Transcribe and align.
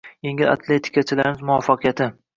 Yengil 0.27 0.53
atletikachilarimiz 0.53 1.45
muvaffaqiyati 1.51 2.13